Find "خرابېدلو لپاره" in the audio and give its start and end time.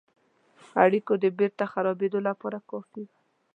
1.71-2.57